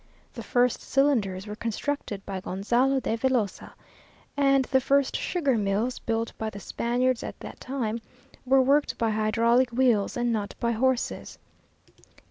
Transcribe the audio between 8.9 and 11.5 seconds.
by hydraulic wheels and not by horses.